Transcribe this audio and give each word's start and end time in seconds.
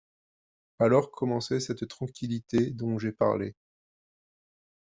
Alors 0.79 1.11
commençait 1.11 1.59
cette 1.59 1.87
tranquillité 1.87 2.71
dont 2.71 2.97
j'ai 2.97 3.11
parlé. 3.11 3.53